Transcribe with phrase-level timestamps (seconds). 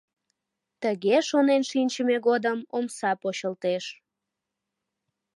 [0.81, 3.85] Тыге шонен шинчыме годым омса почылтеш.